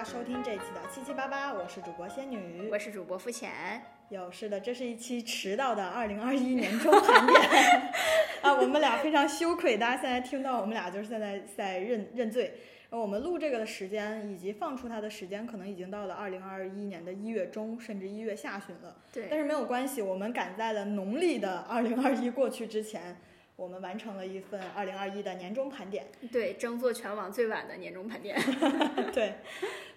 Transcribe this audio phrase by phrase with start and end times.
[0.00, 3.82] 家收听这期的七七八八，我是主播仙女，我是主播付浅。
[4.08, 7.38] 有是的，这是一期迟到的二零二一年终盘点
[8.40, 12.54] 啊，我们俩非常羞愧，大家现在听到我们俩就是现在在认认罪。
[12.88, 18.96] 我们录这个的时间以及放出它的时间，可能已经到了二零二一年的一月中，甚至一月下旬了。
[19.12, 23.20] 对，但是没有关系，我们赶在了农历的二零二一过去之前。
[23.60, 28.34] 我们完成了一份二零二一的年终盘点，对，争做全网最晚的年终盘点，
[29.12, 29.34] 对，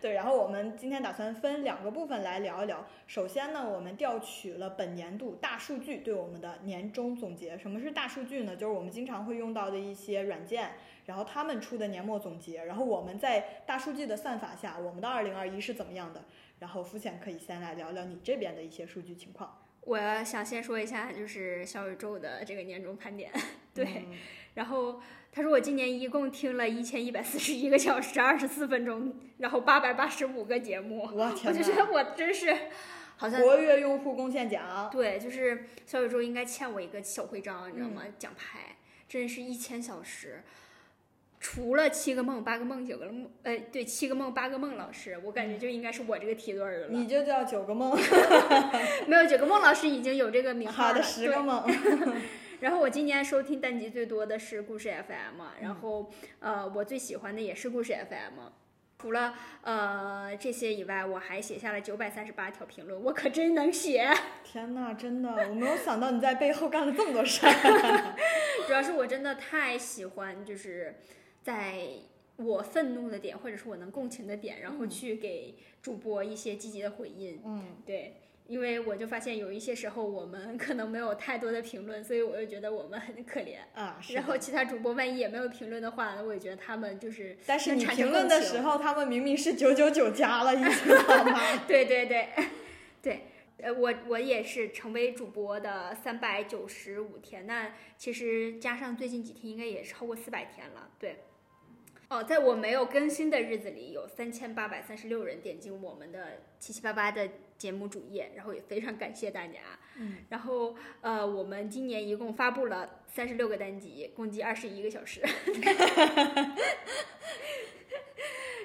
[0.02, 0.12] 对。
[0.12, 2.86] 然后我们今天打算分两个部分来聊一聊。
[3.08, 7.58] 首先呢，我们调取了本年度大数据对我们的年终总结。
[7.58, 8.54] 什么是大数据呢？
[8.54, 10.72] 就是我们经常会用到的一些软件，
[11.06, 12.66] 然后他们出的年末总结。
[12.66, 16.26] 然后我们在大数据的算法下，我们的二零二一是怎么样的？
[16.60, 19.63] 然后肤浅可以先来聊聊你这边的一些数据情况。
[19.86, 23.32] 我想先说一下，就是小宇宙的这个年终盘点，
[23.74, 24.06] 对。
[24.54, 25.02] 然后
[25.32, 31.10] 他说我今年一共听了一千一百四十一个小时二十四分钟，然后八百八十五个节目。
[31.14, 32.56] 我天我就觉得我真是，
[33.18, 34.90] 好像活跃用户贡献奖。
[34.92, 38.04] 对，就是小宇宙应该欠我一个小徽章，你知道吗？
[38.20, 38.78] 奖牌，
[39.10, 40.44] 真是一千小时。
[41.46, 46.88] 除了七个梦、八个梦、九个梦，呃，对，七个梦、八个梦老师，我感觉就应该是我这个梯队的了。
[46.90, 48.00] 你就叫九个梦，
[49.08, 50.90] 没有九个梦老师已经有这个名号了。
[50.94, 51.62] 好的，十个梦。
[52.62, 58.40] 然后我今年收听单集最多的是故事 FM，然后呃，我最喜欢的也是故事 FM。
[58.98, 59.34] 除了
[59.64, 64.10] 呃这些以外，我还写下了九百三十八条评论，我可真能写。
[64.46, 68.16] 天哪，真的，我没有想到你在背后干了这么多事儿。
[68.66, 70.96] 主要是我真的太喜欢，就是。
[71.44, 71.88] 在
[72.38, 77.40] 我愤怒的点，或者是我能共情的点，然后去给主播一些积极的回应。
[77.46, 78.16] 嗯，对，
[78.48, 84.02] 因为我就发现有一些时候我们可能没有太多的评论，所以我就觉得我们很可怜啊。
[84.14, 87.38] 然后其他主播万一也没有评论的话，我也觉得他们就是。
[87.46, 91.40] 但是你评论的时候，他们明明是九九九加了，已经好吗？
[91.68, 92.30] 对对对，
[93.00, 93.22] 对，
[93.58, 100.90] 呃，我我也是成为主播的三百九十五天，那其实加上最近几天，应该也超过四百天了。
[100.98, 101.20] 对。
[102.14, 109.62] 哦，在我没有更新的日子里，有三千八百三十六人点进我们的七七八八的节目主页，然后也非常感谢大家。
[109.98, 115.24] 嗯，然后呃，我们今年一共发布了三十六个单集，共计二十一个小时。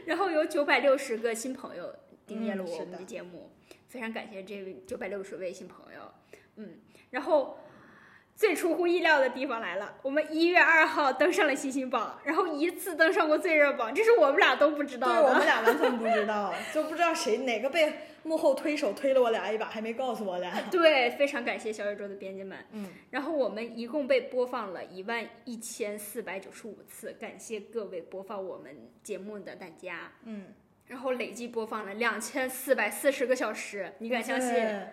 [0.04, 1.94] 然后有九百六十个新朋友
[2.26, 3.50] 订阅了我们的节目，
[3.88, 6.00] 非常感谢这位九百六十位新朋友。
[6.56, 6.80] 嗯，
[7.12, 7.56] 然后。
[8.38, 15.14] 最出乎意料的地方来了，我们一月二号登上了新星榜，然后一次登上过最热榜，这是我们俩都不知道的。
[15.14, 20.54] 对，我们俩完全不知道，就不知道谁哪个被幕后推手推了我俩一把，还没告诉我俩。
[20.70, 22.56] 对，非常感谢小宇宙的编辑们。
[22.70, 30.12] 嗯，然后我们一共被播放了一万一千四百九十五次，感谢各位播放我们节目的大家。
[30.22, 30.54] 嗯。
[30.88, 34.50] 然后累计播放了两千四百四十个小时，你敢相信？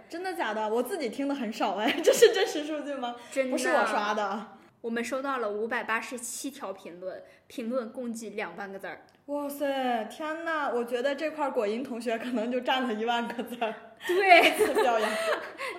[0.08, 0.70] 真的假的？
[0.70, 3.16] 我自己听的很少哎， 这是真实数据吗？
[3.32, 4.58] 真的，不是我刷的。
[4.82, 9.02] 我们收到了五百八十七条评论，评论共计两万个字儿。
[9.28, 10.70] 哇塞，天呐！
[10.72, 13.74] 我觉得这块果音同学可能就占了一万个字儿。
[14.06, 14.52] 对，
[14.84, 15.10] 表扬，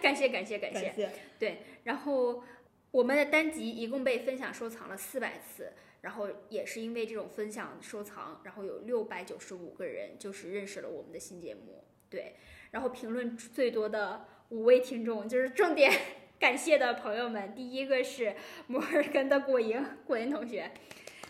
[0.03, 1.10] 感谢感谢感谢。
[1.38, 2.43] 对，然后
[2.91, 5.72] 我们的单集一共被分享收藏了四百次。
[6.03, 12.37] 然后也是因为这种分享收藏，然后有六百九十五个人就是认识了我们的新节目，对。
[12.73, 15.91] 然后评论最多的五位听众就是重点
[16.39, 18.34] 感谢的朋友们，第一个是
[18.67, 20.71] 摩尔根的果莹果莹同学，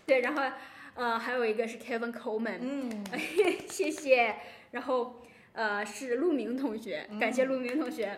[0.05, 0.57] 对，然后
[0.95, 3.05] 呃还有一个是 Kevin Coleman，嗯，
[3.69, 4.37] 谢谢。
[4.73, 5.23] 然后
[5.53, 8.17] 呃是陆明同学，感谢陆明同学。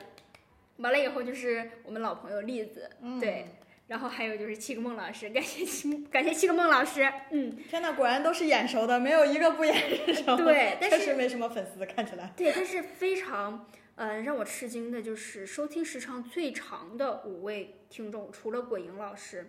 [0.79, 2.89] 完了以后就是我们老朋友栗子，
[3.21, 3.47] 对。
[3.88, 10.37] 然后还有就是七个梦老师，感谢七感谢七个梦老师，嗯，天呐，果然都是眼熟的，没有一个不眼熟。
[10.37, 12.32] 对，但 是确实没什么粉丝，看起来。
[12.37, 13.66] 对，但是非常
[13.97, 19.49] 呃让我吃惊的就是收听时长最长的五位听众，除了果莹老师，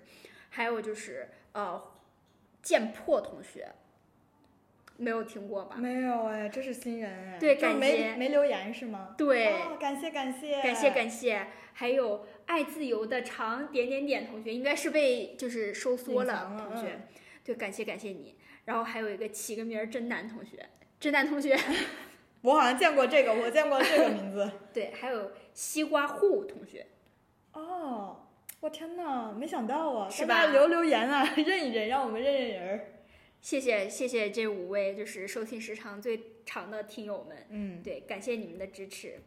[0.50, 1.84] 还有就是呃
[2.62, 3.68] 剑破同学。
[5.00, 5.78] 没有听过吧？
[5.78, 7.38] 没有哎，这是新人哎。
[7.40, 7.80] 对，感谢。
[8.12, 9.16] 没没留言是吗？
[9.18, 10.62] 对，感谢感谢。
[10.62, 17.08] 感谢感谢，还有爱自由的长点点点同学，应该是被就是收缩了同学。
[17.44, 18.36] 对，感谢感谢你。
[18.66, 20.70] 然后还有一个起个名儿真男同学，
[21.00, 21.58] 真男同学。
[22.42, 24.50] 我好像见过这个，我见过这个名字。
[24.74, 26.86] 对，还有西瓜户同学。
[27.54, 28.28] 哦，
[28.60, 30.10] 我天呐，没想到啊！
[30.10, 30.46] 是吧？
[30.48, 32.86] 留留言啊， 认一认，让我们认认人儿。
[33.42, 39.22] 谢谢谢谢这五位就是收听时长最长的听友们，嗯，对，感谢你们的支持。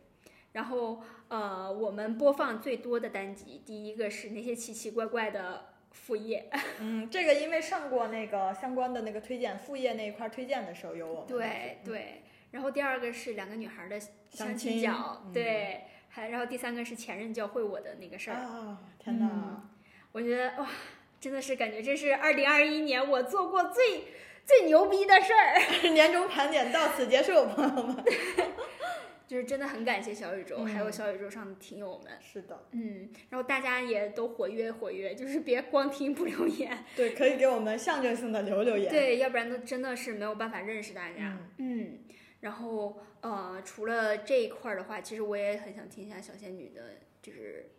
[0.52, 6.50] 然后呃，我们播放最多的单集，第一个是那些奇奇怪怪的副业，
[6.80, 12.22] 嗯，这个因为上过那个相关的那个推荐副业那一块推荐的时候有我们，对对。
[12.50, 18.36] 然后第二个是两个女孩的相亲亲角，嗯对，还然后第三个是前任教会我的那个事儿。
[18.36, 19.70] 啊，天哪！
[20.12, 20.68] 我觉得哇，
[21.22, 24.06] 真的是感觉这是二零二一年我做过最
[24.44, 25.54] 最牛逼的事儿，
[25.94, 28.04] 年终盘点到此结束，朋友们。
[29.28, 32.12] 就是真的很感谢小宇宙，还有嗯小宇宙上的听友们。
[32.20, 41.38] 是的，嗯，然后大家也都活跃活跃，就是别光听不留言，对，可以给我们象征性的留留言。，对，要不然都真的是没有办法认识大家。
[41.58, 42.00] 嗯，
[42.40, 47.70] 然后呃，除了这一块儿的话，其实我也很想听一下小仙女的，就是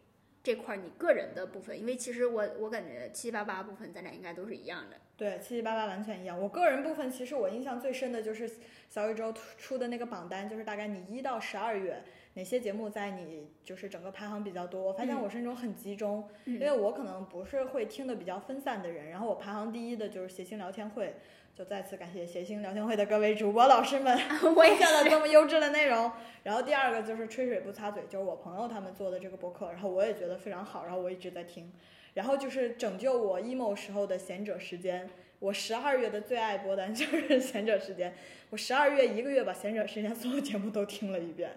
[0.44, 4.98] 这块儿你个人的部分，因为其实我我感觉七七八八部分咱俩应该都是一样的。
[5.16, 6.38] 对，七七八八完全一样。
[6.38, 8.50] 我个人部分，其实我印象最深的就是
[8.90, 12.04] 小宇宙出出的那个榜单，就是大概你一到十二月
[12.34, 14.84] 哪些节目在你就是整个排行比较多。
[14.84, 19.10] 我发现嗯我是那种很集中，嗯因为我可能不是会听的比较分散的人。
[19.12, 21.16] 然后我排行第一的就是谐星聊天会，
[21.56, 26.12] 就再次感谢谐星聊天会的各位主播老师们 分享了，这么优质的内容。
[26.42, 31.72] 然后第二个就是吹水不擦嘴，就是我朋友他们做的这个播客，然后我也觉得非常好，然后我一直在听。
[32.16, 35.08] 然后就是拯救我 emo 时候的贤者时间，
[35.38, 38.16] 我十二月的最爱播单 就是贤者时间，
[38.50, 41.52] 我十二月一个月把贤者时间所有节目都听了一遍，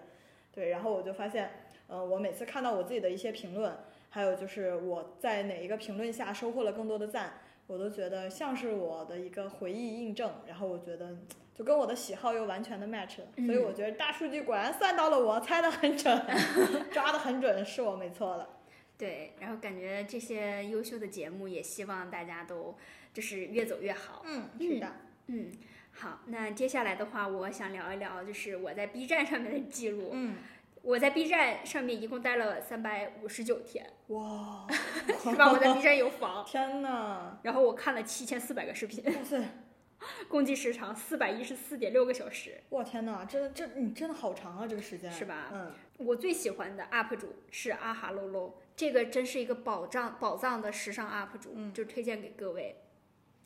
[0.53, 1.49] 对，然后我就发现，
[1.87, 3.75] 呃，我每次看到我自己的一些评论，
[4.11, 7.33] 还有就是我在哪一个评论下收获了更多的赞，
[7.67, 11.17] 我都觉得像是我的一个回忆印证，然后我觉得
[11.53, 16.25] 就跟我的喜好又完全的 match 了，所以我觉得大数据果然算到了我，猜的很准，
[16.91, 18.47] 抓的很准，是我没错了。
[18.97, 22.75] 对，然后感觉这些优秀的节目，也希望大家都
[23.13, 24.23] 就是越走越好。
[24.25, 24.91] 嗯，是的，
[25.27, 25.51] 嗯，
[25.91, 30.09] 好，那接下来的话，我想聊一聊，就是我在 B 站上面的记录。
[30.13, 30.37] 嗯，
[30.83, 34.65] 我在 B 站上面一共待了三百五十九天，哇，
[35.23, 35.51] 是吧？
[35.51, 39.41] 我在 B 站有房， 天呐，然后我看了七千四百个视频，哇塞，
[40.29, 42.61] 共计时长四百一十四点六个小时。
[42.69, 52.75] 哇天呐，真的这你真的好长啊，这个时间是吧嗯，我最喜欢的 UP 主是阿哈喽喽，这个真是一个宝藏宝藏的时尚 UP 主，嗯就推荐给各位。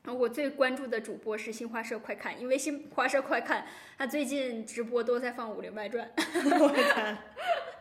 [0.03, 3.67] 然后我最关注的主播是新华社快看，因为新华社快看
[3.97, 6.11] 他最近直播都在放《武林外传》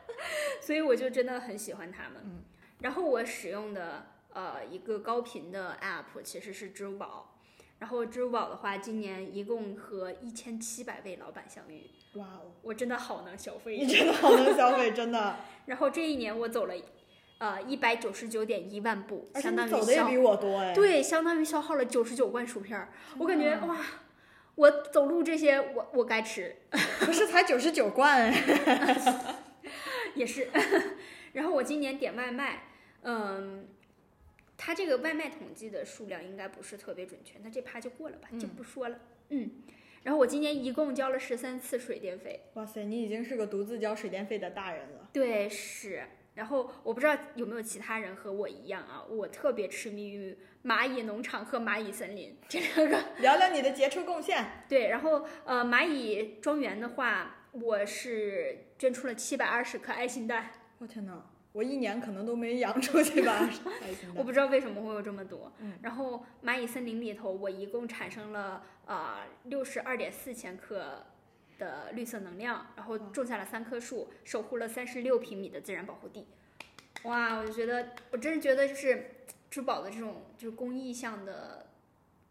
[0.60, 2.20] 所以我就真的很喜欢他们。
[2.24, 2.44] 嗯
[2.80, 7.36] 然后我使用的呃一个高频的 App 其实是支付宝，
[7.78, 13.76] 然后支付宝的话，今年一共和一千七百位老板相遇，哇哦，我真的好能消费。
[13.76, 15.36] 你真的好能消费，真的，
[15.66, 16.74] 然后这一年我走了，
[17.40, 22.92] 呃，一百九十九点一万步，相当于走的也比我多哎，对，相当于消耗了九十九罐薯片儿。
[23.16, 23.78] 我感觉哇，
[24.56, 26.54] 我走路这些我我该吃，
[27.00, 29.36] 不是才九十九罐哎，
[30.14, 30.50] 也是。
[31.32, 32.64] 然后我今年点外卖，
[33.04, 33.66] 嗯，
[34.58, 38.98] 他这个外卖统计的数量应该不是特别准确，那这趴就过了吧，就嗯不说了。
[39.30, 39.50] 嗯，
[40.02, 42.42] 然后我今年一共交了十三次水电费。
[42.52, 46.02] 哇塞，你已经是个独自交水电费的大人了，对，是。
[46.34, 52.98] 然后我不知道有没有其他人和我一样啊，我特别痴迷于蚂蚁农场和蚂蚁森林这两个。
[53.18, 61.22] 聊聊你的杰出贡献，对，然后呃，蚂蚁庄园的话，我是捐出了七百二十颗爱心蛋，我天呐，
[61.52, 63.48] 我一年可能都没养出去吧，
[64.14, 65.52] 我不知道为什么会有这么多。
[65.58, 71.04] 嗯然后蚂蚁森林里头，我一共产生了呃六十二点四千克
[71.60, 76.26] 的绿色能量，然后种下了三棵树，守护了三十六平米的自然保护地。
[77.04, 81.66] 哇，我就觉得，我真是觉得就是珠宝的这种就是公益项的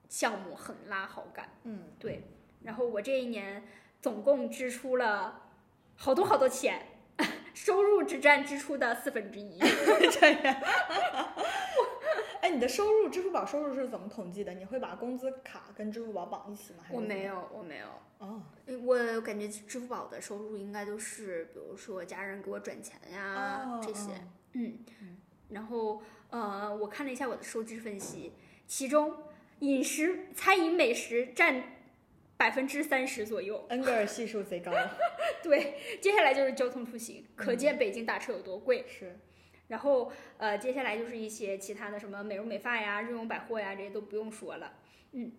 [0.10, 1.50] 项目很拉好感。
[1.64, 2.24] 嗯，对，
[2.64, 3.64] 然后我这一年
[4.02, 5.50] 总共支出了
[5.96, 6.88] 好多好多钱，
[7.54, 9.60] 收入只占支出的四分之一。
[10.12, 10.64] 这样。
[12.50, 14.52] 哎，你的收入，支付宝收入是怎么统计的？
[14.56, 16.80] 你会把工资卡跟支付宝绑一起吗？
[16.82, 17.26] 还是我没。
[17.26, 17.88] 有，我没有。
[18.18, 18.42] 哦，
[18.82, 24.22] 我感觉支付宝的收入应该都是，比如说家人给我转钱呀、哦这些哦，
[24.54, 24.80] 嗯，
[25.50, 26.02] 然后
[26.32, 28.34] 呃，我看了一下我的收支分析，
[28.66, 29.16] 其中
[29.60, 31.64] 饮食、餐饮、美食占
[32.36, 33.64] 百分之三十左右。
[33.70, 34.72] 恩格尔系数贼高，
[35.44, 38.86] 对，接下来就是交通出行，可见北京打车有多贵。
[38.88, 39.20] 是。
[39.70, 44.74] 然后呃，接下来就是一些其他的什么美容美发呀、日用百货呀，这些都不用说了。
[45.14, 45.32] 嗯，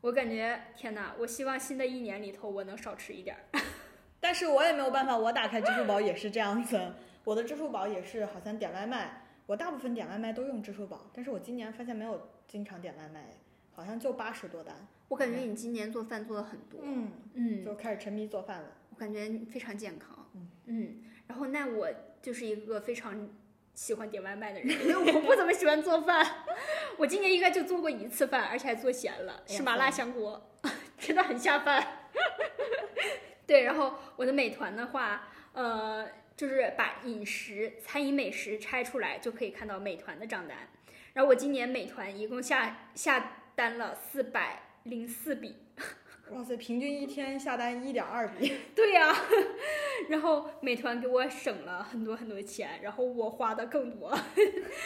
[0.00, 3.40] 我感觉天哪，我希望新的一年里头我能少吃一点儿。
[4.20, 13.36] 但是我也没有办法，我打开支付宝也是这样子，我的支付宝也是好像点外卖，我大部分点外卖都用支付宝，但是我今年发现没有经常点外卖，
[13.72, 14.74] 好像就八十多单，
[15.08, 18.68] 我感觉你今年做饭做的很多，嗯，嗯，就开始沉迷做饭了。
[18.88, 21.90] 我感觉非常健康，嗯嗯，然后那我
[22.22, 23.28] 就是一个非常
[23.74, 26.24] 喜欢点外卖的人， 因为我不怎么喜欢做饭，
[26.96, 30.50] 我今年应该就做过一次饭，而且还做咸了，是麻辣香锅，
[30.98, 32.08] 真的很下饭。
[33.46, 40.56] 对，然后我的美团的话，呃，就是把饮食、餐饮美食拆出来，就可以看到美团的账单。
[41.12, 45.63] 然后我今年美团一共下下单了四百零四笔，
[46.30, 48.52] 哇塞，平均一天下单一点二笔。
[48.74, 49.14] 对呀、
[50.08, 54.18] 然后美团给我省了很多很多钱，然后我花的更多，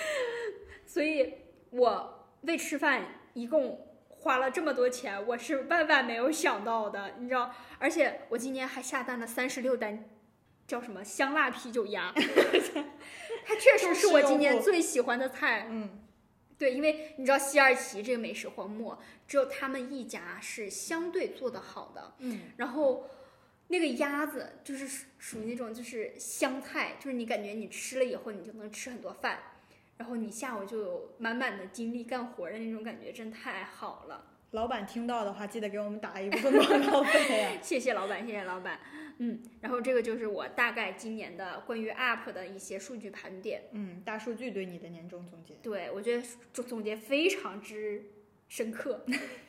[0.85, 1.35] 所以
[1.71, 3.03] 我为吃饭
[3.35, 7.55] 一共花了这么多钱，我是万万没有想到的，你知道？
[7.79, 10.05] 而且我今年还下单了三十六单，
[10.67, 12.13] 叫什么香辣啤酒鸭，
[13.45, 15.69] 它确实是我今年最喜欢的菜。
[15.71, 16.01] 嗯，
[16.59, 22.15] 对，因为你知道西二旗这个美食荒漠，只有他们一家是相对做得好的。
[22.19, 23.09] 嗯，然后
[23.69, 29.39] 那个鸭子就是属属于那种就是香菜，就是你感觉你吃了以后你就能吃很多饭，
[29.99, 34.25] 然后你下午就有满满的精力干活的那种感觉，真太好了。
[34.53, 37.53] 老板听到的话，记得给我们打一部分广告费啊。
[37.63, 38.81] 谢谢老板，谢谢老板。
[39.19, 43.65] 嗯，然后这个就是我大概今年的关于 App 的一些数据盘点。
[43.73, 45.55] 嗯，大数据对你的年终总结。
[45.63, 48.03] 对，我觉得总总结非常之
[48.49, 49.05] 深刻，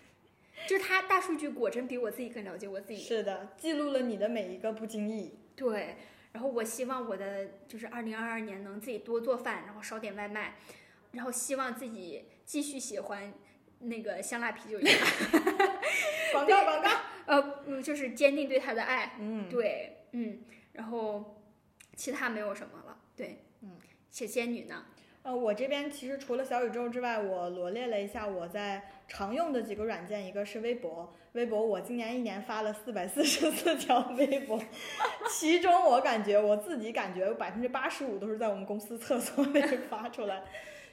[0.67, 2.99] 就是他大数据果真比我自己更了解我自己。
[2.99, 5.39] 是的，记录了你的每一个不经意。
[5.55, 5.95] 对，
[6.33, 10.55] 然后我希望我的就是二零二二年能自己多做饭，然后少点外卖，
[11.13, 13.33] 然后希望自己继续喜欢
[13.79, 14.91] 那个香辣啤酒鸭，
[16.33, 16.89] 广告广告。
[17.25, 19.13] 呃，嗯，就是坚定对他的爱。
[19.19, 20.39] 嗯，对，嗯，
[20.73, 21.41] 然后
[21.95, 22.97] 其他没有什么了。
[23.15, 23.77] 对，嗯，
[24.09, 24.85] 写仙女呢？
[25.21, 34.59] 呃，我这边其实除了小宇宙之外，我罗列了一下我在常用的几个软件，一个是微博，微博我今年一年发了四百四十四条微博，
[35.29, 40.41] 其中我感觉我自己感觉百分之八十五都是在我们公司厕所里发出来。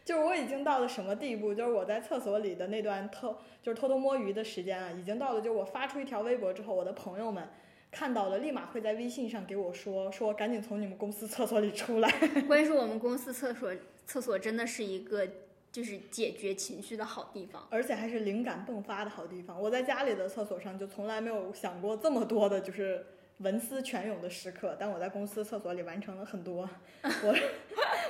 [0.06, 1.52] 就是我已经到了什么地步？
[1.52, 7.48] 就是我在厕所里的那段偷，就是偷偷摸鱼的时间啊，已经到了，就我发出一条微博之后，我的朋友们
[7.90, 12.08] 看到了，立马会在微信上给我说，说赶紧从你们公司厕所里出来。
[12.46, 13.74] 关键是我们公司厕所
[14.06, 15.28] 厕所真的是一个
[15.72, 17.66] 就是解决情绪的好地方。
[17.68, 19.60] 而且还是灵感迸发的好地方。
[19.60, 23.04] 我在家里的厕所上就从来没有想过这么多的，就是
[23.38, 26.70] 文思泉涌的时刻，但我在公司厕所里完成了很多
[27.02, 27.34] 我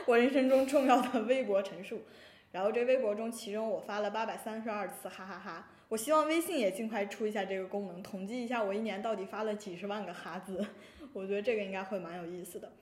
[0.07, 2.03] 我人生中重要的微博陈述。
[2.53, 10.65] 然后这微博中，其中我发了八百三十二次哈哈哈我希望微信也尽快出一下这个功能，统计一下我一年到底发了几十万个哈字。
[11.13, 12.73] 我觉得这个应该会蛮有意思的。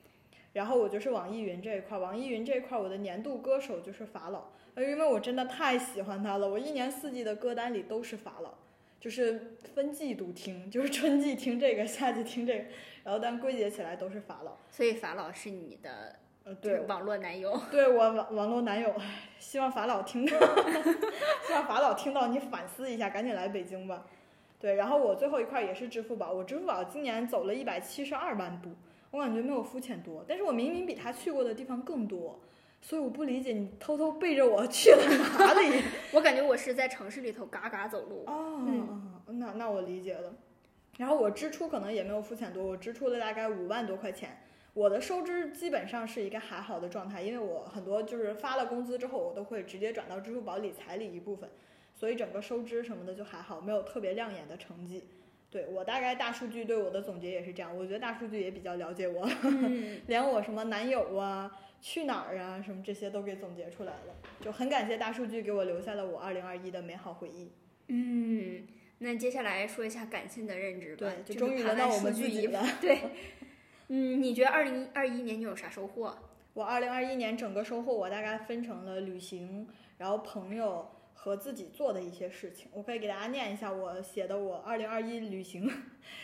[0.53, 8.53] 然后我就是网易云这一块，网易云这一块我的年度歌手就是法老，呃，因为我真的太喜欢他了，我一年四季的歌单里都是法老，
[8.99, 12.65] 就是分季度听，就是春季听这个，夏季听这个，
[13.03, 14.57] 然后但归结起来都是法老。
[14.71, 16.15] 所以法老是你的
[16.45, 17.59] 呃，对，网络男友。
[17.71, 19.05] 对我网网络男友，唉
[19.39, 20.37] 希望法老听到，
[21.47, 24.05] 希望法老听到你反思一下，赶紧来北京吧。
[24.59, 28.69] 对，然后我最后一块也是支付宝，我支付宝今年走了一百七十二万步，
[29.09, 32.39] 我感觉没有肤浅多，但是我明明比他去过的地方更多，
[32.79, 35.03] 所以我不理解你偷偷背着我去了
[35.39, 35.81] 哪里。
[36.13, 38.23] 我感觉我是在城市里头嘎嘎走路。
[38.27, 38.61] 哦，
[39.25, 40.31] 那那我理解了。
[40.99, 44.44] 然后我支出可能也没有肤浅多，我支出了大概五万多块钱。
[44.75, 51.49] 我的收支基本上是一个还好的状态，因为我很多就是发了工资之后，我都会直接转到支付宝理财里一部分，
[51.93, 55.05] 所以整个收支什么的就还好，没有特别亮眼的成绩。
[55.49, 67.49] 对我大概大数据对我的总结也是这样，我觉得大数据也比较了解我，嗯， 连我什么男友啊、去哪儿啊什么这些都给总结出来了，就很感谢大数据给我留下了我二零二一的美好回忆。
[67.87, 68.67] 嗯，
[68.97, 71.07] 那接下来说一下感性的认知吧。
[71.07, 72.47] 对，就就是终于轮到我们自己。
[72.47, 72.61] 了。
[72.81, 72.99] 对，
[73.87, 76.17] 嗯，你觉得二零二一年你有啥收获？
[76.53, 82.69] 我二零二一年整个收获，我大概分成了旅行，然后朋友和自己做的一些事情。
[82.73, 85.69] 我可以给大家念一下我写的我二零二一旅行，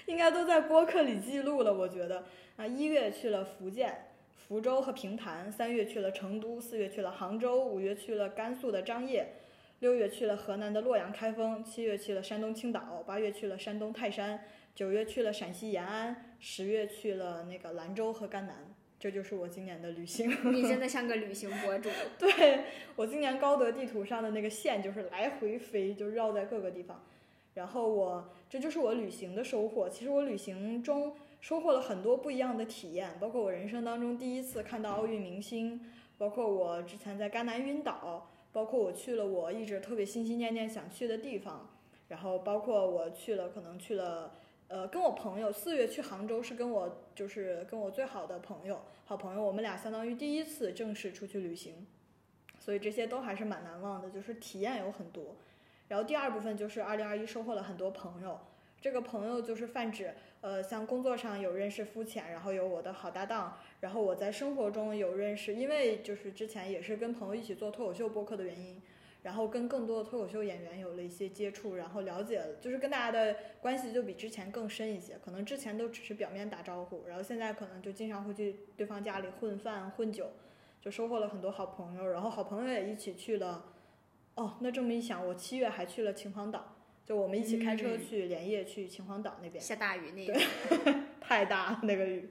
[0.05, 1.73] 应该都在播客里记录了。
[1.73, 2.23] 我觉得
[2.57, 4.07] 啊，一月去了福建。
[4.47, 9.25] 福州和平潭，三月去了成都，四月去了杭州，五月去了甘肃的张掖，
[9.79, 14.43] 六月去了河南的洛阳开封，七月去了山东青岛，八月去了山东泰山，
[14.75, 18.57] 九月去了陕西延安，十月去了那个兰州和甘南。
[18.99, 20.29] 这就是我今年的旅行。
[20.53, 21.89] 你真的 像个旅行博主。
[22.19, 27.03] 对我今年高德地图上的那个线就是来回飞，就绕在各个地方。
[27.55, 29.89] 然后我这就是我旅行的收获。
[29.89, 35.81] 其实我旅行中收获了很多不一样的体验，包括我人生当中第一次看到奥运明星，
[36.19, 41.71] 包括我之前在甘南晕倒，包括我去了我一直特别心心念念想去的地方，
[42.09, 44.35] 然后包括我去了可能去了。
[44.71, 51.85] 呃，跟我朋友四月去杭州是跟我就是跟我最好的朋友，好朋友，我们俩相当于第一次正式出去旅行，
[52.57, 55.35] 所以这些都还是蛮难忘的，就是体验有很多。
[55.89, 58.39] 然后第二部分就是二零二一收获了很多朋友，
[58.79, 68.81] 这个朋友就是泛指，呃，像工作上有认识肤浅，然后有我的好搭档，然后我在生活中有认识，因为就是之前也是跟朋友一起做脱口秀播客的原因，
[69.23, 80.31] 然后跟更多的脱口秀演员有了一些接触，然后了解，就是跟大家的关系就比之前更深一些，可能之前都只是表面打招呼，然后现在可能就经常会去对方家里混饭混酒，
[80.81, 83.65] 就收获了很多好朋友，然后好朋友也一起去了，
[84.35, 86.75] 哦，那这么一想，我七月还去了秦皇岛。
[87.03, 90.39] 就我们一起开车去连夜去秦皇岛那边，下大雨那个，
[91.19, 92.29] 太大那个雨，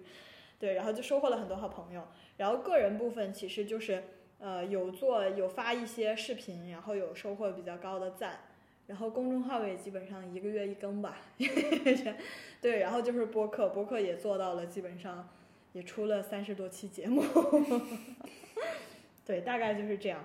[0.58, 2.06] 对，然后就收获了很多好朋友。
[2.36, 4.02] 然后个人部分其实就是
[4.40, 8.40] 呃有做有发一些视频，然后有收获比较高的赞。
[8.86, 11.18] 然后公众号也基本上一个月一更吧，
[12.60, 15.28] 对，然后就是播客，播客也做到了，基本上
[15.72, 17.22] 也出了三十多期节目，
[19.24, 20.24] 对，大概就是这样。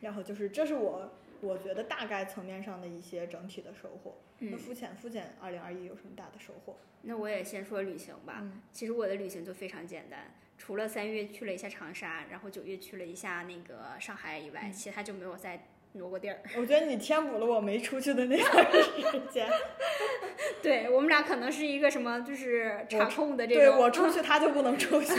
[0.00, 1.10] 然后就是这是我。
[1.40, 4.16] 我觉得大概层面上的一些整体的收获。
[4.40, 6.74] 那肤浅肤浅，二零二一有什么大的收获？
[7.02, 8.44] 那我也先说旅行吧。
[8.72, 16.40] 其实我的旅行就非常简单，除了三月去了一下长沙，然后九月去了一下那个上海以外，其他就没有再挪过地儿。
[16.56, 19.48] 我觉得你填补了我没出去的那段时间。
[20.60, 23.62] 对我们俩可能是一个什么，就是查控的这种。
[23.62, 25.14] 对我出去，他就不能出去。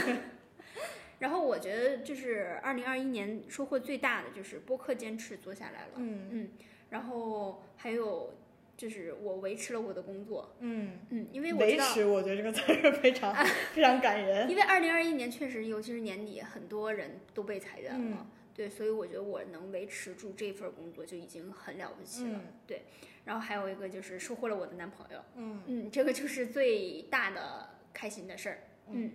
[1.19, 6.50] 然后我觉得就是二零二一年收获最大的就是播客坚持做下来了，嗯嗯，
[6.91, 8.34] 然后还有
[8.79, 13.36] 就是我维持了我的工作，嗯嗯，因为维持我觉得这个词儿非常
[13.75, 22.83] 非常感人，因为二零二一年确实尤其是年底很多人都被裁员了，对，所以我觉得我能维持住这份工作就已经很了不起了，对，
[23.25, 29.12] 然后还有一个就是收获了我的男朋友，嗯嗯，这个就是最大的开心的事儿，嗯，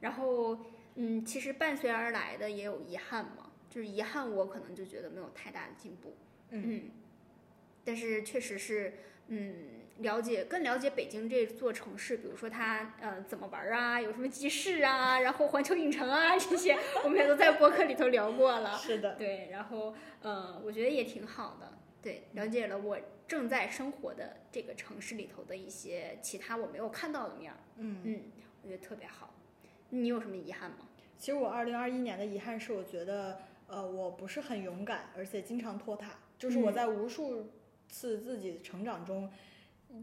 [0.00, 0.58] 然后。
[1.00, 6.16] 嗯，其实伴随而来的也有遗憾嘛，就是遗憾，我可能就觉得没有太大的进步。
[6.50, 6.90] 嗯，
[7.88, 8.92] 但是确实是，
[9.28, 9.54] 嗯，
[10.00, 18.76] 了解更了解北京这座城市，比如说它呃怎么玩啊，有什么集市啊，然后环球影城啊这些，我们也都在博客里头聊过了。
[18.76, 21.78] 是的，对，然后嗯，我觉得也挺好的。
[22.02, 27.56] 对，了解了我正在生活的这个城市里头的一些其他我没有看到的面儿。
[27.78, 28.20] 嗯嗯，
[28.62, 29.34] 我觉得特别好。
[29.88, 30.88] 你有什么遗憾吗？
[31.16, 36.10] 其实我二零二一年的遗憾是，我觉得，呃，我不是很勇敢，而且经常拖沓。
[36.38, 37.50] 就是我在无数
[37.88, 39.30] 次自己成长中，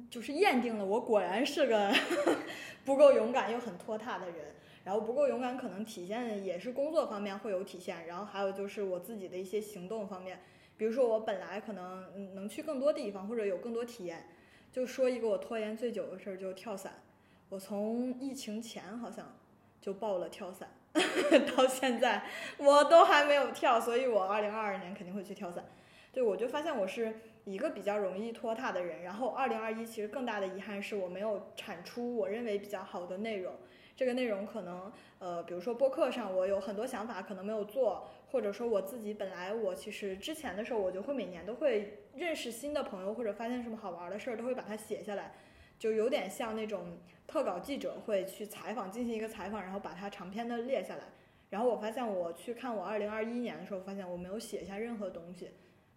[0.09, 1.93] 就是验定了我果然是个
[2.83, 4.55] 不够勇敢又很拖沓的人。
[4.83, 10.41] 然后不够勇敢可能体现也是工作方面会有体现，然后还有就是我自己的一些行动方面，
[10.77, 14.27] 比如说我本来可能能去更多地方或者有更多体验。
[14.71, 17.01] 就说一个我拖延最久的事儿，就跳伞。
[17.49, 19.35] 我从疫情前好像
[19.81, 20.69] 就报了跳伞。
[20.93, 22.23] 到现在
[22.57, 25.65] 我都还没有跳，所以我二零二二年肯定会去跳伞。
[26.13, 29.01] 对，我就发现我是一个比较容易拖沓的人。
[29.03, 33.53] 然后二零二一其实更大的遗憾是我没有产出我认为比较好的内容。
[33.95, 45.33] 这个内容可能呃，比如说播客上我有很多想法可能没有做，或者说我自己本来我其实之前的时候我就会每年都会认识新的朋友或者发现什么好玩的事儿都会把它写下来，
[45.79, 46.97] 就有点像那种。
[47.27, 51.05] 特稿记者会去采访，进行一个采访，然后把它长篇的列下来。
[51.49, 55.49] 然后我发现，我去看我二零二一年的时候，发现我没有写下任何东西，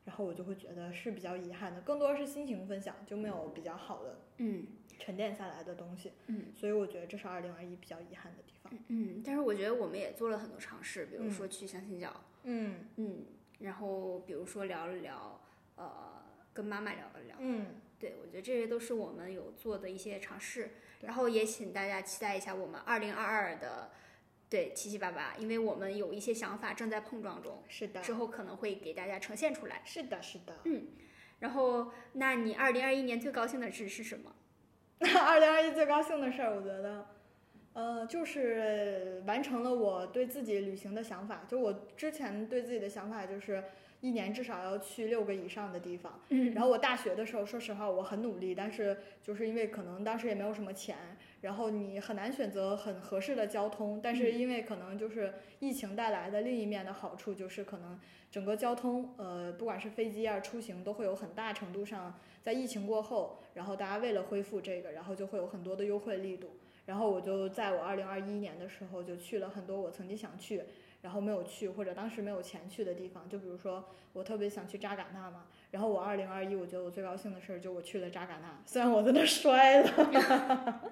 [0.08, 1.82] 然后我就会觉得是比较遗憾的。
[1.82, 4.66] 更多是心情分享，就没有比较好的嗯
[4.98, 6.12] 沉淀下来的东西。
[6.28, 8.72] 嗯，所以我觉得这是二零二一比较遗憾的地方。
[8.88, 12.24] 嗯，但是我觉得我们也做了很多尝试，比如说去相亲角。
[12.44, 13.26] 嗯嗯，
[13.58, 15.38] 然后比如说聊了聊，
[15.76, 16.22] 呃，
[16.54, 17.36] 跟妈妈聊了聊。
[17.38, 17.66] 嗯，
[18.00, 20.70] 对，我觉得这些都是我们有做的一些尝试。
[21.02, 23.90] 然后也请大家期待一下我们二零二二的，
[24.48, 29.82] 对七七八八，因为我们有一些想法正在碰撞中，是的，之后可能会给大家呈现出来。
[29.84, 30.88] 是的，是的，嗯。
[31.40, 34.34] 然后，那你二零二一年最高兴的事是什么？
[35.20, 37.06] 二零二一最高兴的事儿，我觉得，
[37.72, 41.44] 呃，就是完成了我对自己旅行的想法。
[41.48, 43.62] 就我之前对自己的想法就是。
[44.00, 50.96] 一年至少要去六个以上的地方，嗯，然后我大学的时候，说实话我很努力，但是就是因为可能当时也没有什么钱，
[51.40, 57.98] 然后你很难选择很合适的交通，但是因为可能就是疫情带来的另一面的好处，就是可能
[58.30, 70.62] 整个交通，呃，不管是飞机啊出行，都会有很大程度上在疫情过后，然后大家为了恢复这个，然后就会有很多的优惠力度，然后我就在我二零二一年的时候就去了很多我曾经想去。
[71.00, 75.46] 然后没有去，或者当时没有钱去的地方，就比如说我特别想去扎尕那嘛。
[75.70, 79.90] 然后我二零二一，我觉得我最高兴的事儿就我去了扎尕那，虽然我在那摔了，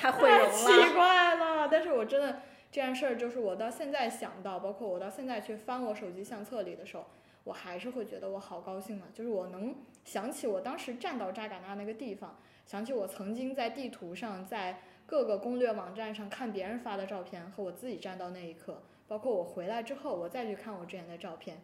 [0.00, 1.68] 还毁容了，奇怪了。
[1.70, 7.06] 但是我真的这件事儿，就是我到现在想到，包括我到现在去翻我手机相册里的时候，
[7.44, 9.08] 我还是会觉得我好高兴啊！
[9.14, 21.62] 就是我能想起我当时站到扎尕那那个地方，想起我曾经在地图上，在各个攻略网站上看别人发的照片，和我自己站到那一刻，包括我回来之后，我再去看我之前的照片，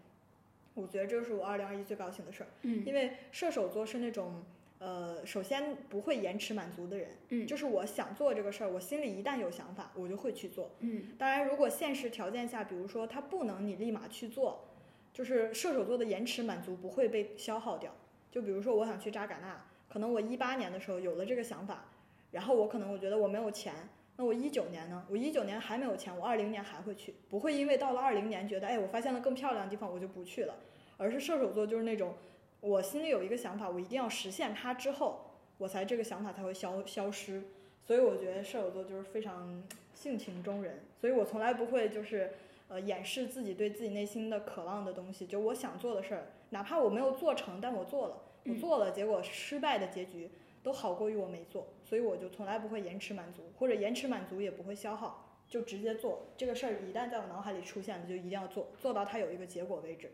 [0.75, 2.49] 我觉得这是我二零二一最高兴的事儿。
[2.63, 4.43] 嗯因为射手座是那种，
[4.79, 10.71] 呃，首先不会延迟满足的人，嗯就是我想做这个事儿，我心里一旦有想法，我就会去做。
[10.81, 14.69] 嗯当然，如果现实条件下，比如说他不能你立马去做，
[15.13, 17.93] 就是射手座的延迟满足不会被消耗掉。
[18.31, 21.87] 就比如说我想去扎尕那，可能我一八年的时候有了这个想法，
[22.31, 23.75] 然后我可能我觉得我没有钱，
[24.21, 25.07] 那我一九年呢？
[25.09, 30.57] 我一九年还没有钱，我二零年还会去，不会因为到了二零年觉得哎我发现了更漂亮的地方我就不去了，
[30.97, 32.15] 而是射手座就是那种
[32.61, 35.21] 我心里有一个想法，我一定要实现它之后，
[35.57, 37.45] 我才这个想法才会消消失。
[37.87, 39.63] 所以我觉得射手座就是非常
[39.95, 42.33] 性情中人，所以我从来不会就是
[42.67, 48.15] 呃掩饰自己对自己内心的渴望的东西，就我想做的事儿，哪怕我没有做成，但我做了，
[48.47, 50.29] 我嗯做了，结果失败的结局
[50.63, 60.11] 都好过于我没做，所以我就从来不会延迟满足，或者延迟满足也不会消耗，就直接做这个事儿，一旦在我脑海里出现了，就一定要做，做到它有一个结果为止。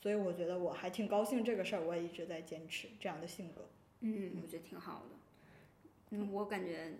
[0.00, 3.66] 所以我觉得我还挺高兴这个事儿，我也一直在坚持这样的性格。
[4.00, 5.16] 嗯，我觉得挺好的。
[6.10, 6.92] 嗯，我感觉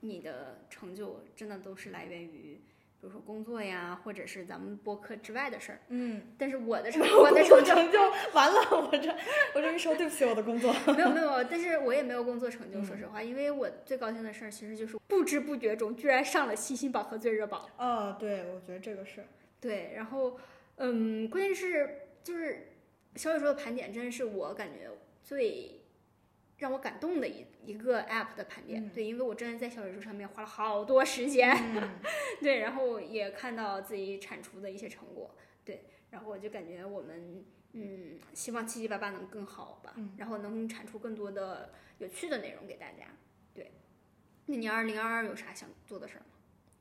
[0.00, 2.60] 你的成就真的都是来源于，
[3.00, 5.80] 比如说工作呀，或者是咱们播客之外的事儿。
[5.88, 7.98] 嗯，但是我的成， 我的成就成 就
[8.34, 9.08] 完了，我这
[9.54, 10.70] 我这一说对不起我的工作。
[10.94, 17.66] 没有没有，但是我也没有工作成就，嗯说实话，因为我最高兴的事儿其实就是不知不觉中居然上了新星榜和最热榜。
[17.78, 19.24] 哦，对，我觉得这个是，
[19.60, 20.38] 对，然后
[20.76, 22.68] 嗯，关键是就是
[23.16, 24.90] 小宇宙的盘点真的是我感觉
[25.24, 25.80] 最
[26.58, 28.84] 让我感动的一一个 app 的盘点。
[28.84, 31.88] 嗯对，因为我真的在小宇宙上面花了好多时间，嗯
[32.42, 35.30] 对，然后也看到自己产出的一些成果，
[35.64, 43.06] 对，然后我就感觉我们嗯，希望七七八八能更好吧，嗯然后能产出更多的有趣的内容给大家。
[43.54, 43.70] 对，
[44.46, 46.26] 那你二零二二有啥想做的事儿吗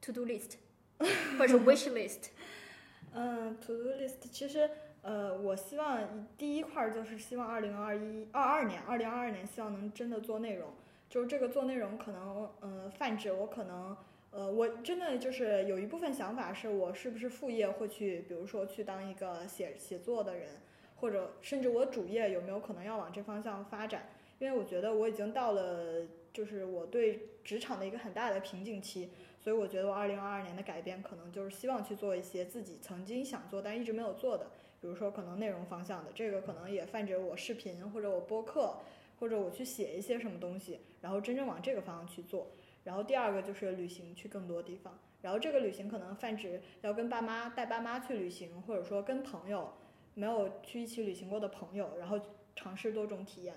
[0.01, 0.53] ？To do list，
[1.37, 2.29] 或者是 wish list？
[3.13, 4.69] 嗯，to do list，其实
[5.01, 10.73] 呃，我希望第一块儿就是希望二零二一二二年，二零二二年希望能真的做内容，
[11.09, 13.95] 就是这个做内容可能呃泛指我可能
[14.31, 20.49] 呃我真的就是有一部分想法是我是不是副业会去，比如说去当一个写写作的人，
[20.97, 29.09] 或者甚至我主业有没有可能要往这方向发展，因为我觉得我已经到了就是我对职场的一个很大的瓶颈期。
[29.41, 34.47] 所以我觉得我二零二二年的改变，可能就是希望去做一些自己曾经想做但一直没有做的，
[34.81, 38.75] 比如说可能内容方向的，这个可能也泛指我视频或者我播客，
[39.17, 42.51] 或者我去写一些什么东西，然后真正往这个方向去做。
[42.83, 44.97] 然后第二个就是旅行，去更多地方。
[45.21, 49.73] 然后这个旅行可能泛指要跟爸妈带爸妈去旅行，或者说跟朋友
[50.13, 52.19] 没有去一起旅行过的朋友，然后
[52.55, 53.55] 尝试多种体验。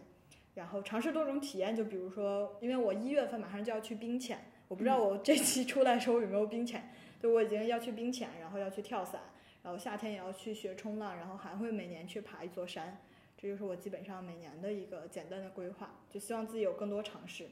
[0.54, 4.38] 然后尝试多种体验，就比如说，因为我一月份马上就要去冰潜。
[4.68, 9.22] 我不知道我这期出来的时候有没有冰潜，就我已经要去冰潜，然后要去跳伞，
[9.62, 12.98] 然后夏天也要去学冲浪，然后还会每年去爬一座山，
[13.36, 17.48] 这就是我基本上每年的一个简单的规划，就希望自己有更多尝试，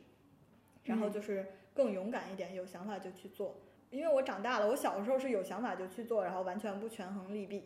[0.84, 3.60] 然后就是更勇敢一点，有想法就去做。
[3.90, 7.64] 因为我长大了，我小的时候是有想法就去做，然后完全不权衡利弊，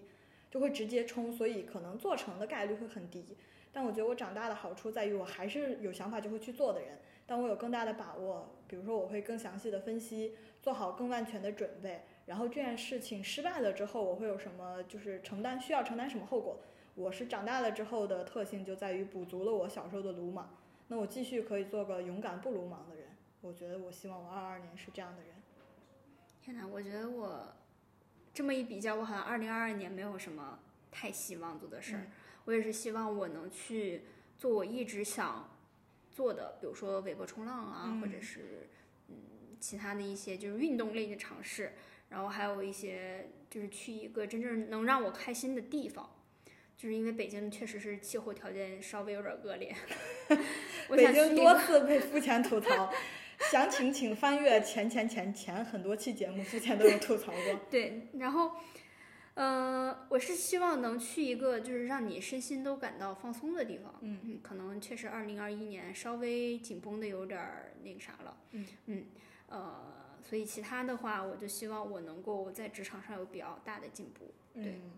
[0.50, 3.36] 就会直接冲，所以可能做成的概率会很低。
[3.72, 6.98] 但我觉得我长大的好处在于，我还是有想法就会去做的人。
[7.26, 16.60] 但我有更大的把握，比如说我会更详细的分析，做好更万全的准备，然后这件事情失败了之后，我会有什么就是承担需要承担什么后果。
[16.94, 20.56] 我是长大了之后的特性就在于补足了我小时候的鲁莽，
[20.88, 23.03] 那我继续可以做个勇敢不鲁莽的人。
[23.44, 25.30] 我觉得我希望我二二年是这样的人。
[26.42, 27.54] 天哪，我觉得我
[28.32, 30.58] 这么一比较，我好像二零二二年没有什么
[30.90, 32.00] 太希望做的事儿。
[32.00, 32.10] 嗯
[32.46, 34.02] 我也是希望我能去
[34.36, 35.48] 做我一直想
[36.10, 38.68] 做的，比如说尾波冲浪啊，嗯或者是
[39.08, 39.16] 嗯
[39.58, 41.72] 其他的一些就是运动类的尝试，
[42.10, 46.10] 然后还有一些就是去一个真正能让我开心的地方。
[46.76, 49.74] 就是因为北京确实是气候条件稍微有点恶劣，
[50.90, 52.92] 我北想去一个京多次被肤浅吐槽，
[53.50, 57.60] 详情请翻阅前前前前很多期节目，之前都有吐槽过。
[57.70, 58.52] 对，然后，
[59.34, 63.94] 呃，我是希望能去一个就是让你身心都感到放松的地方。
[64.00, 68.36] 嗯可能确实二零二一年稍微紧绷的有点儿那个啥了。
[68.86, 69.06] 嗯
[69.48, 74.92] 呃，所以其他的话，我就希望我能够在职场上有比较大的进步，对嗯，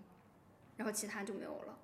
[0.76, 1.78] 然后其他就没有了。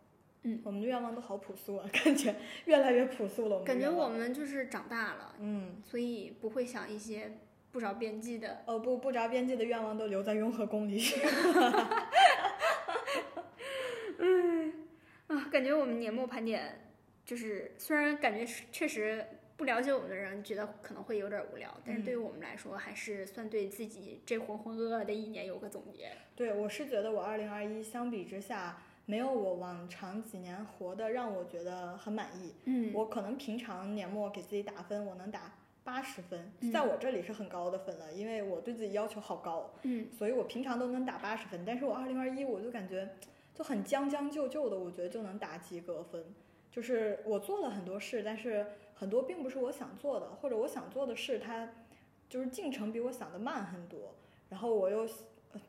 [0.64, 3.62] 我们的愿望都好朴素啊， 感觉越来越朴素了。
[3.62, 7.38] 感觉我们就是长大了，嗯，所以不会想一些
[7.70, 8.62] 不着边际的。
[8.66, 11.00] 哦不，不着边际的愿望都留在雍和宫里。
[14.18, 14.72] 嗯
[15.28, 16.90] 啊感觉我们年末盘点，
[17.24, 19.24] 就是虽然感觉是确实
[19.56, 26.10] 不了解我们的人觉得可能会有点无聊，但是对于我们来说，还是算对自己这浑浑噩噩的一年有个总结。
[26.34, 32.54] 对，我是觉得我二零二一相比之下，没有我往常几年活的让我觉得很满意。
[32.64, 35.52] 嗯我可能平常年末给自己打分，我能打
[35.84, 41.64] 八十分，嗯在我这里是很高的分了，因为我对自己要求好高，嗯所以我平常都能打八十分。
[41.64, 43.16] 但是我二零二一我就感觉
[43.54, 46.24] 就很将将就就的，我觉得就能打及格分。
[46.70, 51.68] 就是我做了很多事，但是很多并不是我想做的，或者我想做的事它
[52.30, 54.14] 就是进程比我想的慢很多，
[54.48, 55.08] 然后我又呃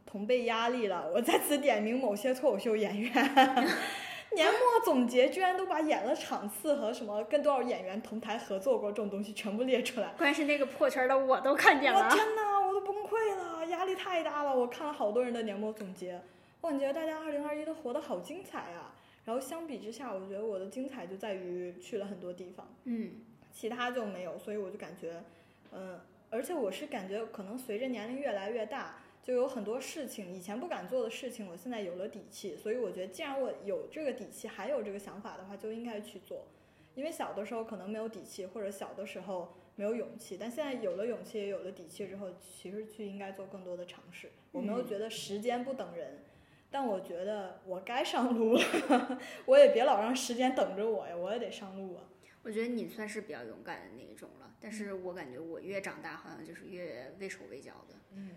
[0.05, 3.11] 同辈压力了，我再次点名某些脱口秀演员。
[4.35, 12.09] 年末总结居然都把演了场次和什么跟多少演员同台合作过这种东西全部列出来，关键是那个破圈的我都看见我了。
[12.09, 14.55] 天呐，我都崩溃了，压力太大了。
[14.55, 16.19] 我看了好多人的年末总结，
[16.61, 18.95] 我感觉大家二零二一都活得好精彩啊。
[19.25, 23.11] 然后相比之下，我觉得我的精彩就在于去了很多地方，嗯
[23.53, 25.23] 其他就没有，所以我就感觉，
[25.71, 25.99] 嗯、
[26.31, 36.47] 而且我是感觉可能随着年龄越来越大，就有很多事情以前不敢做的事情，我现在有了底气，所以我觉得既然我有这个底气，还有这个想法的话，就应该去做。
[36.93, 44.29] 因为小的时候可能没有底气，或者小的时候没有勇气，但现在有了勇气，也有了底气之后，其实去应该做更多的尝试。
[44.51, 46.25] 我没有嗯觉得时间不等人，
[46.69, 52.03] 但我觉得我该上路了， 我也别老让时间等着我呀，我也得上路啊。
[52.43, 57.95] 我觉得你算是比较勇敢的那一种了，但是我感觉我越长大好像就是越畏手畏脚的。
[58.11, 58.31] 嗯，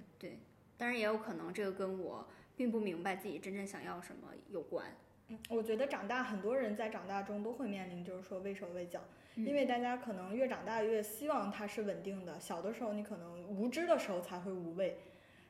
[0.77, 4.85] 当然也有可能这个跟我并不明白自己真正想要什么有关。
[5.29, 9.01] 嗯，我觉得长大，很多人在长大中都会面临，就是说畏手畏脚，
[9.35, 12.39] 嗯因为大家可能越长大越希望它是稳定的。
[12.39, 14.97] 小的时候你可能无知的时候才会无畏，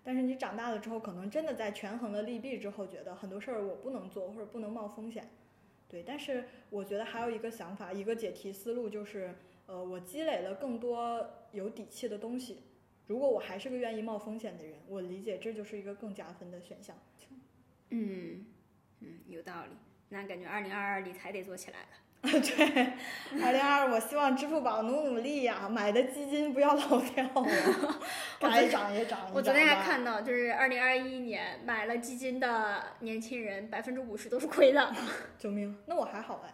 [0.03, 5.29] 但是你长大了之后，可能真的在权衡了利弊之后，觉得很多事儿我不能做或者不能冒风险。
[5.89, 9.35] 对，但是我觉得还有一个想法，一个解题思路就是，
[9.67, 12.63] 呃，我积累了更多有底气的东西。
[13.07, 16.97] 如果我还是个愿意冒风险的人，我理解这就是一个更加分的选项。
[17.91, 18.47] 嗯
[19.01, 19.77] 嗯，有道理。
[20.09, 21.87] 那感觉二零二二理财得做起来了。
[22.27, 28.01] 对，二零二二，我希望支付宝努努力呀、买的基金不要老掉了，
[28.41, 29.31] 该涨也涨。
[29.33, 34.93] 我昨天还看到，就是二零二一年买了基金的年轻人，百分之五十都是亏的。
[35.39, 35.79] 救命！
[35.87, 36.53] 那我还好哎，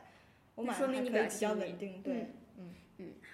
[0.57, 2.03] 我买说明你比较的还可以比较稳定。
[2.03, 2.35] 对，嗯，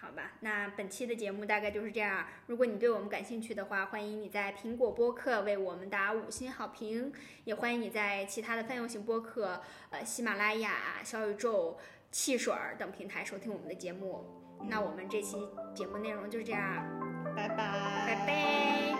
[0.00, 2.26] 好吧，那本期的节目大概就是这样。
[2.46, 7.12] 如果你对我们感兴趣的话，欢迎你在苹果播客为我们打五星好评，
[7.44, 11.78] 也欢迎你在其他的泛用型播客，呃，喜马拉雅、小宇宙、
[12.10, 14.24] 汽水儿等平台收听我们的节目。
[14.68, 16.62] 那我们这期节目内容就是这样，
[17.36, 18.97] 拜拜，拜拜。